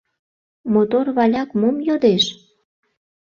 Мотор 0.73 1.05
валяк 1.17 1.49
мом 1.59 1.75
йодеш? 1.87 2.25